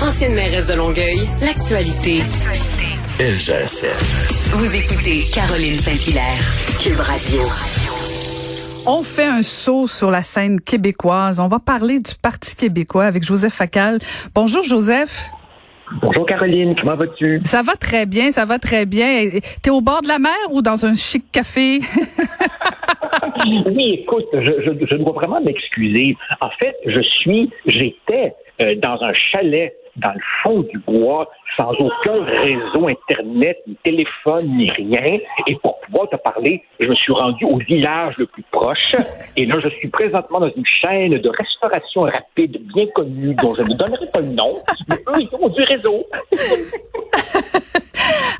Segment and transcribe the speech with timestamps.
[0.00, 2.20] Ancienne mairesse de Longueuil, l'actualité.
[3.18, 3.88] LGSN.
[4.54, 6.38] Vous écoutez Caroline Saint-Hilaire,
[6.80, 7.42] Cube Radio.
[8.86, 11.40] On fait un saut sur la scène québécoise.
[11.40, 13.98] On va parler du Parti québécois avec Joseph Facal.
[14.36, 15.30] Bonjour Joseph.
[16.00, 17.40] Bonjour Caroline, comment vas-tu?
[17.44, 19.28] Ça va très bien, ça va très bien.
[19.62, 21.80] T'es au bord de la mer ou dans un chic café?
[23.66, 26.16] oui, écoute, je, je, dois vraiment m'excuser.
[26.40, 31.72] En fait, je suis, j'étais euh, dans un chalet dans le fond du bois, sans
[31.72, 35.18] aucun réseau Internet, ni téléphone, ni rien.
[35.46, 38.96] Et pour pouvoir te parler, je me suis rendu au village le plus proche.
[39.36, 43.62] Et là, je suis présentement dans une chaîne de restauration rapide bien connue, dont je
[43.62, 46.06] ne donnerai pas le nom, mais eux, ils ont du réseau.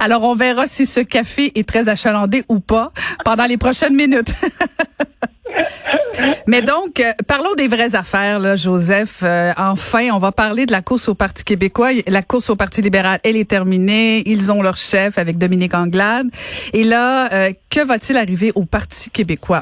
[0.00, 2.92] Alors, on verra si ce café est très achalandé ou pas
[3.24, 4.32] pendant les prochaines minutes.
[6.48, 9.22] Mais donc, euh, parlons des vraies affaires, là, Joseph.
[9.22, 11.90] Euh, enfin, on va parler de la course au Parti québécois.
[12.06, 14.22] La course au Parti libéral, elle est terminée.
[14.24, 16.28] Ils ont leur chef avec Dominique Anglade.
[16.72, 19.60] Et là, euh, que va-t-il arriver au Parti québécois?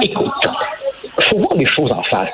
[0.00, 0.46] Écoute,
[1.28, 2.30] faut voir les choses en face.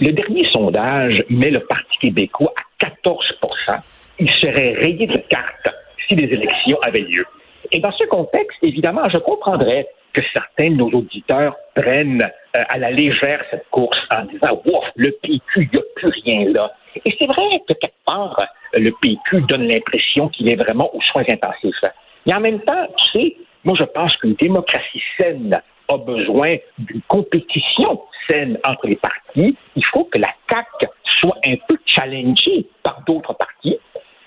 [0.00, 3.78] Le dernier sondage met le Parti québécois à 14%
[4.18, 5.68] Il serait rayé de carte
[6.08, 7.26] si les élections avaient lieu.
[7.70, 12.78] Et dans ce contexte, évidemment, je comprendrais que certains de nos auditeurs prennent euh, à
[12.78, 16.72] la légère cette course en disant Ouf, le PQ, il n'y a plus rien là.
[17.04, 18.36] Et c'est vrai que quelque part,
[18.72, 21.74] le PQ donne l'impression qu'il est vraiment aux soins intensifs.
[22.26, 27.02] Mais en même temps, tu sais, moi je pense qu'une démocratie saine a besoin d'une
[27.02, 29.54] compétition saine entre les partis.
[29.76, 30.30] Il faut que la
[31.20, 33.78] soit un peu challengée par d'autres partis.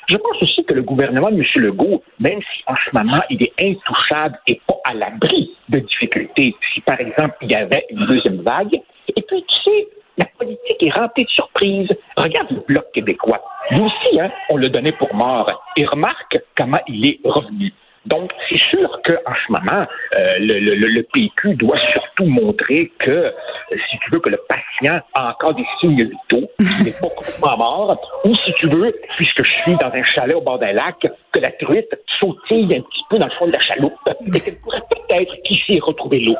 [0.07, 1.45] Je pense aussi que le gouvernement de M.
[1.55, 6.55] Legault, même si en ce moment il est intouchable et pas à l'abri de difficultés,
[6.73, 10.85] si par exemple il y avait une deuxième vague, et puis tu sais, la politique
[10.85, 11.89] est remplie de surprises.
[12.17, 13.41] Regarde le Bloc québécois.
[13.71, 15.49] Lui aussi, hein, on le donnait pour mort.
[15.77, 17.73] Et remarque comment il est revenu.
[18.05, 19.85] Donc, c'est sûr qu'en ce moment,
[20.17, 23.31] euh, le, PQ doit surtout montrer que, euh,
[23.71, 27.57] si tu veux, que le patient a encore des signes vitaux, qu'il n'est pas complètement
[27.57, 30.95] mort, ou si tu veux, puisque je suis dans un chalet au bord d'un lac,
[30.99, 33.93] que la truite sautille un petit peu dans le fond de la chaloupe
[34.33, 36.35] et qu'elle pourrait peut-être qu'ici retrouver l'eau.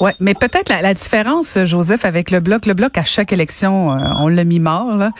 [0.00, 2.64] Ouais, mais peut-être la, la, différence, Joseph, avec le bloc.
[2.64, 5.10] Le bloc, à chaque élection, euh, on l'a mis mort, là.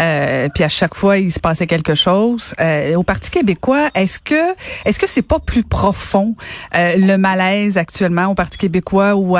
[0.00, 2.52] Euh, puis à chaque fois, il se passait quelque chose.
[2.60, 6.34] Euh, au Parti québécois, est-ce que est-ce que c'est pas plus profond
[6.74, 9.36] euh, le malaise actuellement au Parti québécois où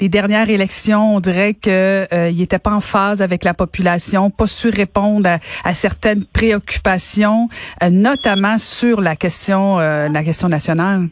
[0.00, 4.48] les dernières élections, on dirait que il était pas en phase avec la population, pas
[4.48, 7.48] su répondre à, à certaines préoccupations,
[7.90, 11.08] notamment sur la question la question nationale?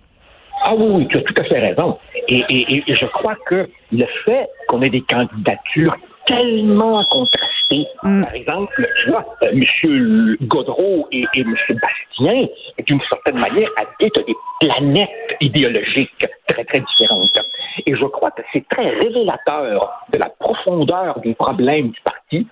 [0.63, 1.99] Ah oui, oui, tu as tout à fait raison.
[2.29, 8.25] Et, et, et je crois que le fait qu'on ait des candidatures tellement contrastées, mm.
[8.25, 10.37] par exemple, tu vois, euh, M.
[10.43, 11.55] Godreau et, et M.
[11.71, 12.47] Bastien,
[12.87, 17.39] d'une certaine manière, habitent des planètes idéologiques très, très différentes.
[17.87, 22.47] Et je crois que c'est très révélateur de la profondeur des problèmes du parti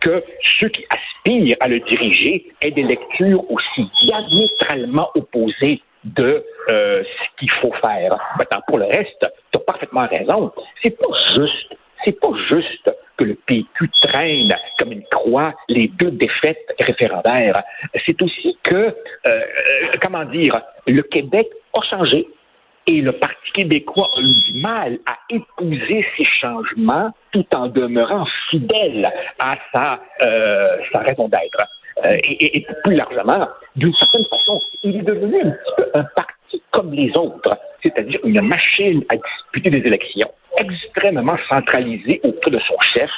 [0.00, 0.22] que
[0.60, 7.38] ceux qui aspirent à le diriger aient des lectures aussi diamétralement opposées de euh, ce
[7.38, 8.16] qu'il faut faire.
[8.38, 10.52] Maintenant, pour le reste, tu as parfaitement raison.
[10.82, 16.10] C'est pas juste, c'est pas juste que le PQ traîne comme une croix les deux
[16.10, 17.62] défaites référendaires.
[18.06, 18.92] C'est aussi que, euh,
[19.28, 19.40] euh,
[20.00, 22.28] comment dire, le Québec a changé
[22.86, 28.26] et le Parti québécois a eu du mal à épouser ces changements tout en demeurant
[28.50, 31.66] fidèle à sa, euh, sa raison d'être.
[32.04, 36.04] Euh, et, et, plus largement, d'une certaine façon, il est devenu un petit peu un
[36.16, 42.58] parti comme les autres, c'est-à-dire une machine à disputer des élections, extrêmement centralisée auprès de
[42.60, 43.10] son chef,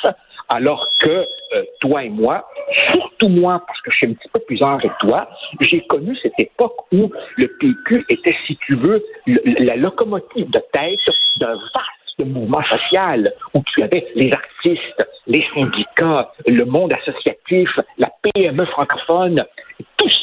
[0.49, 2.47] alors que euh, toi et moi,
[2.91, 5.29] surtout moi, parce que je suis un petit peu plus âgé que toi,
[5.61, 11.01] j'ai connu cette époque où le PQ était, si tu veux, la locomotive de tête
[11.39, 17.69] d'un vaste mouvement social où tu avais les artistes, les syndicats, le monde associatif,
[17.99, 19.45] la PME francophone.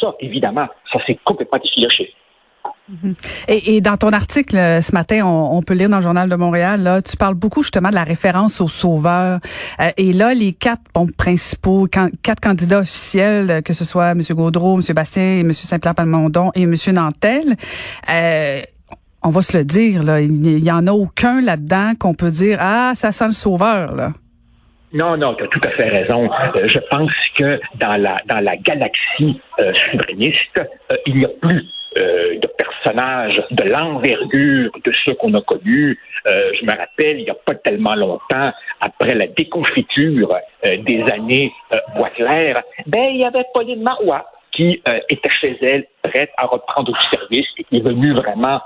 [0.02, 2.14] Ça, évidemment, ça s'est complètement effiloché.
[2.90, 3.16] Mhm.
[3.48, 6.36] Et, et, dans ton article euh, ce matin, on, peut lire dans le journal de
[6.36, 9.40] Montréal, là, tu parles beaucoup justement de la référence aux sauveurs.
[9.80, 14.22] Euh, et là, les quatre bon, principaux, quatre candidats officiels, euh, que ce soit M.
[14.32, 14.82] Gaudreau, M.
[14.94, 15.54] Bastien, M.
[15.54, 16.76] Saint-Pierre-Palmondon et M.
[16.94, 17.56] Nantel,
[19.24, 22.58] on va se le dire, là, il n'y en a aucun là-dedans qu'on peut dire
[22.60, 24.14] ah ça sent le sauveur là.
[24.94, 26.30] Non, non, tu as tout à fait raison.
[26.58, 31.64] Euh, je pense que dans la dans la galaxie euh, euh, il n'y a plus
[32.00, 35.98] euh, de personnages de l'envergure de ceux qu'on a connus.
[36.28, 38.52] Euh, je me rappelle, il n'y a pas tellement longtemps,
[38.82, 40.36] après la déconfiture
[40.66, 41.52] euh, des années
[41.96, 42.56] Boisclair,
[42.86, 47.48] ben il y avait Pauline Marois qui était chez elle, prête à reprendre le service
[47.58, 48.60] et qui est venue vraiment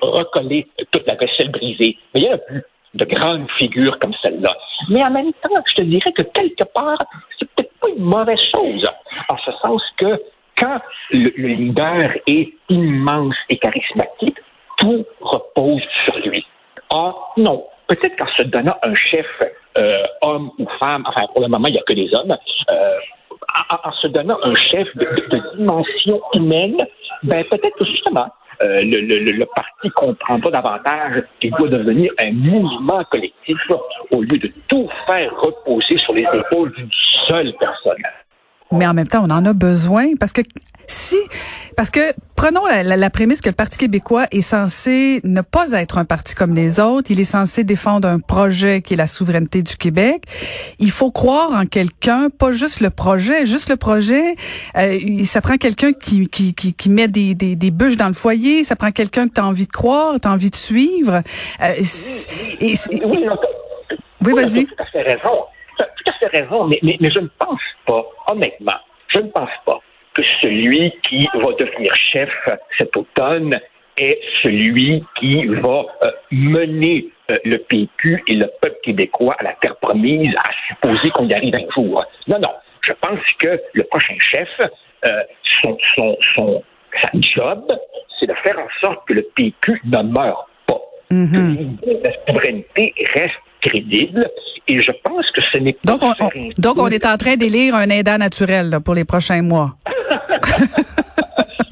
[0.00, 1.96] recoller toute la vaisselle brisée.
[2.14, 2.62] Mais il y a plus
[2.94, 4.54] de grandes figures comme celle-là.
[4.88, 6.98] Mais en même temps, je te dirais que quelque part,
[7.38, 8.88] c'est peut-être pas une mauvaise chose,
[9.28, 10.20] en ce sens que
[10.56, 10.80] quand
[11.10, 14.38] le, leader est immense et charismatique,
[14.76, 16.44] tout repose sur lui.
[16.90, 19.26] Ah non, peut-être qu'en se donnant un chef
[19.78, 22.36] euh, homme ou femme, enfin pour le moment il n'y a que des hommes,
[22.70, 22.98] euh,
[23.84, 26.78] en, se donnant un chef de, dimension humaine,
[27.22, 28.28] ben peut-être que justement
[28.60, 33.56] euh, le, le, le, parti comprendra davantage qu'il doit devenir un mouvement collectif
[34.10, 36.90] au lieu de tout faire reposer sur les épaules d'une
[37.28, 38.02] seule personne.
[38.72, 40.42] Mais en même temps, on en a besoin parce que
[40.88, 41.16] si,
[41.76, 45.98] parce que prenons la, la, prémisse que le Parti québécois est censé ne pas être
[45.98, 47.10] un parti comme les autres.
[47.10, 50.22] Il est censé défendre un projet qui est la souveraineté du Québec.
[50.78, 53.44] Il faut croire en quelqu'un, pas juste le projet.
[53.44, 54.34] Juste le projet,
[54.76, 58.14] euh, ça prend quelqu'un qui, qui, qui, qui, met des, des, des, bûches dans le
[58.14, 58.64] foyer.
[58.64, 61.22] Ça prend quelqu'un que tu as envie de croire, tu as envie de suivre.
[61.62, 61.74] Euh,
[62.60, 62.74] et,
[63.04, 63.26] oui,
[64.24, 64.64] oui vas-y.
[64.64, 64.86] Tu as
[65.84, 66.66] tout à fait raison.
[66.66, 69.80] Mais je ne pense pas, honnêtement, je ne pense pas
[70.14, 72.30] que celui qui va devenir chef
[72.78, 73.58] cet automne
[73.96, 79.52] est celui qui va euh, mener euh, le PQ et le peuple québécois à la
[79.60, 82.04] terre promise, à supposer qu'on y arrive un jour.
[82.26, 82.52] Non, non.
[82.82, 84.48] Je pense que le prochain chef,
[85.04, 85.10] euh,
[85.62, 86.62] son, son, son,
[87.02, 87.70] sa job,
[88.18, 90.80] c'est de faire en sorte que le PQ ne meure pas.
[91.10, 91.32] Mm-hmm.
[91.32, 94.30] Que l'idée de la souveraineté reste crédible.
[94.68, 95.92] Et je pense que ce n'est pas...
[95.92, 99.70] Donc, on, donc on est en train d'élire un aidant naturel pour les prochains mois.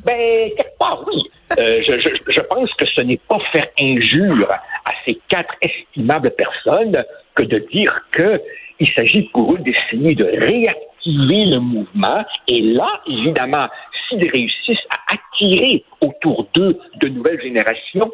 [0.05, 1.21] ben, quelque part, oui.
[1.59, 6.31] Euh, je, je, je, pense que ce n'est pas faire injure à ces quatre estimables
[6.31, 7.05] personnes
[7.35, 12.25] que de dire qu'il s'agit pour eux d'essayer de réactiver le mouvement.
[12.49, 13.69] Et là, évidemment,
[14.09, 18.11] s'ils réussissent à attirer autour d'eux de nouvelles générations,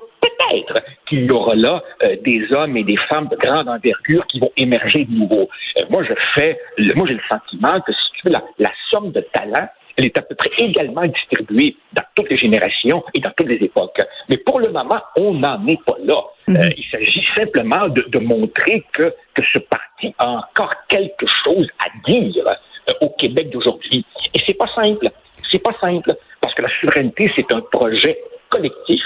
[0.66, 4.40] peut-être qu'il y aura là euh, des hommes et des femmes de grande envergure qui
[4.40, 5.48] vont émerger de nouveau.
[5.78, 6.58] Euh, moi, je fais,
[6.94, 10.18] moi, j'ai le sentiment que si tu veux la, la somme de talents elle est
[10.18, 14.00] à peu près également distribuée dans toutes les générations et dans toutes les époques.
[14.28, 16.20] Mais pour le moment, on n'en est pas là.
[16.48, 16.56] Mhm.
[16.56, 21.68] Euh, il s'agit simplement de, de montrer que, que, ce parti a encore quelque chose
[21.78, 22.44] à dire
[22.88, 24.04] euh, au Québec d'aujourd'hui.
[24.34, 25.08] Et c'est pas simple.
[25.50, 28.18] C'est pas simple parce que la souveraineté, c'est un projet
[28.48, 29.02] collectif.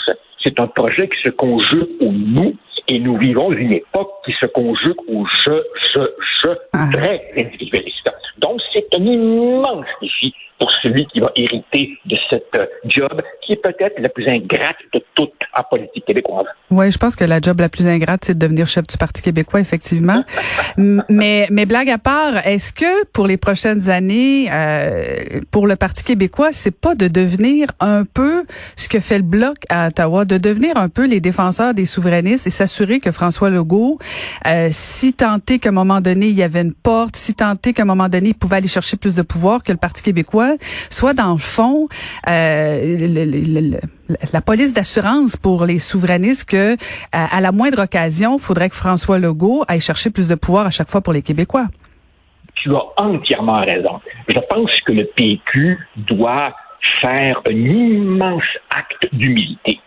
[0.47, 2.55] C'est un projet qui se conjugue au nous
[2.87, 5.61] et nous vivons une époque qui se conjugue au je,
[5.93, 6.01] je,
[6.45, 6.89] je, ah.
[6.93, 8.09] très individualiste.
[8.39, 13.53] Donc, c'est un immense défi pour celui qui va hériter de cette euh, job qui
[13.53, 16.47] est peut-être la plus ingrate de toute en politique québécoise.
[16.71, 19.23] Oui, je pense que la job la plus ingrate, c'est de devenir chef du Parti
[19.23, 20.25] québécois, effectivement.
[20.77, 26.05] mais, mais blague à part, est-ce que pour les prochaines années, euh, pour le Parti
[26.05, 28.45] québécois, c'est pas de devenir un peu
[28.77, 32.47] ce que fait le Bloc à Ottawa, de devenir un peu les défenseurs des souverainistes
[32.47, 33.99] et s'assurer que François Legault,
[34.47, 37.83] euh, si tenté qu'à un moment donné, il y avait une porte, si tenté qu'à
[37.83, 40.46] un moment donné, il pouvait aller chercher plus de pouvoir que le Parti québécois,
[40.91, 41.89] soit dans le fond
[42.29, 43.77] euh,
[44.33, 46.77] la police d'assurance pour les souverainistes que euh,
[47.11, 50.89] à, la moindre occasion, faudrait que François Legault aille chercher plus de pouvoir à chaque
[50.89, 51.67] fois pour les Québécois.
[52.55, 54.01] Tu as entièrement raison.
[54.29, 56.55] Je pense que le PQ doit
[57.01, 59.81] faire un immense acte d'humilité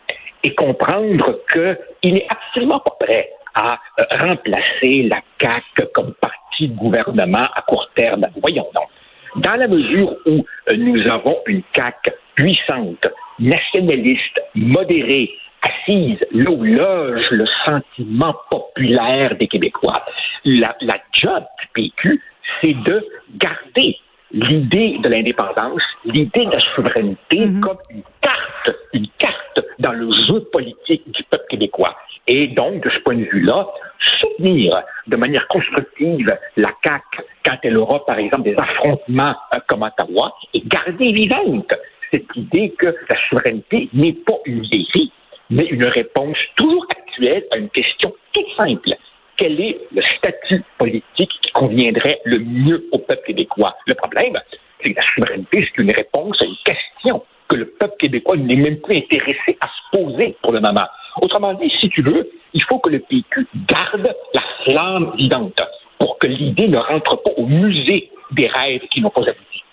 [0.44, 6.76] et comprendre qu'il n'est absolument pas prêt à euh, remplacer la CAQ comme parti de
[6.76, 8.28] gouvernement à court terme.
[8.42, 8.88] Voyons donc.
[9.36, 13.08] Dans la mesure où euh, nous avons une CAQ puissante,
[13.40, 15.32] nationaliste, modérée,
[15.62, 20.06] assise là où loge le sentiment populaire des Québécois,
[20.46, 22.22] la, la job du PQ,
[22.62, 23.06] c'est de
[23.36, 23.98] garder
[24.32, 27.60] l'idée de l'indépendance, l'idée de la souveraineté mm-hmm.
[27.60, 31.96] comme une carte, une carte dans le jeu politique du peuple québécois.
[32.32, 33.68] Et donc, de ce point de vue-là,
[33.98, 39.82] soutenir de manière constructive la CAQ quand elle aura, par exemple, des affrontements euh, comme
[39.82, 41.74] Ottawa et garder vivante
[42.14, 45.12] cette idée que la souveraineté n'est pas une vieillerie,
[45.50, 48.92] mais une réponse toujours actuelle à une question toute simple.
[49.36, 53.76] Quel est le statut politique qui conviendrait le mieux au peuple québécois?
[53.88, 54.40] Le problème,
[54.84, 58.56] c'est que la souveraineté, c'est une réponse à une question que le peuple québécois n'est
[58.56, 60.86] même plus intéressé à se poser pour le moment.
[61.22, 65.62] Autrement dit, si tu veux, il faut que le PQ garde la flamme vivante
[66.00, 69.64] pour que l'idée ne rentre pas au musée des rêves qui n'ont pas abouti.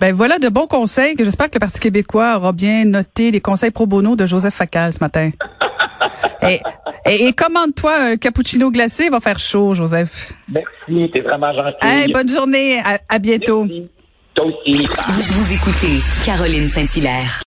[0.00, 3.40] Ben voilà de bons conseils que j'espère que le Parti québécois aura bien noté les
[3.40, 5.30] conseils pro bono de Joseph Facal ce matin.
[6.42, 6.60] et,
[7.06, 10.32] et, commande-toi un cappuccino glacé, il va faire chaud, Joseph.
[10.48, 11.76] Merci, t'es vraiment gentil.
[11.82, 13.64] Hey, bonne journée, à, à bientôt.
[13.64, 13.90] Merci.
[14.34, 14.86] Toi aussi.
[15.08, 17.40] Vous, vous écoutez Caroline Saint-Hilaire.